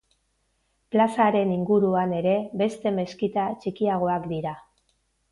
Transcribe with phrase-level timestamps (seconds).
[0.93, 4.55] Plazaren inguruan ere beste meskita txikiagoak dira.